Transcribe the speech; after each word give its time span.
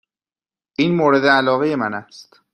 این 0.77 0.95
مورد 0.95 1.25
علاقه 1.25 1.75
من 1.75 1.93
است. 1.93 2.41